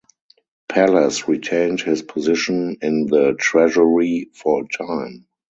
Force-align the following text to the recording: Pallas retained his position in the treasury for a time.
Pallas 0.67 1.27
retained 1.27 1.81
his 1.81 2.01
position 2.01 2.75
in 2.81 3.05
the 3.05 3.35
treasury 3.37 4.31
for 4.33 4.63
a 4.63 4.77
time. 4.83 5.27